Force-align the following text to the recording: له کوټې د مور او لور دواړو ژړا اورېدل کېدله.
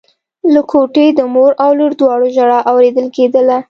له 0.53 0.61
کوټې 0.71 1.07
د 1.13 1.19
مور 1.33 1.51
او 1.63 1.71
لور 1.79 1.91
دواړو 1.99 2.27
ژړا 2.35 2.59
اورېدل 2.71 3.07
کېدله. 3.15 3.57